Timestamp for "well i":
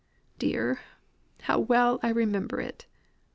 1.59-2.09